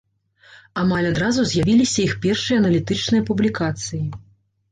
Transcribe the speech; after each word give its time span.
Амаль 0.83 1.07
адразу 1.09 1.43
з'явіліся 1.51 1.99
іх 2.07 2.15
першыя 2.25 2.57
аналітычныя 2.63 3.27
публікацыі. 3.29 4.01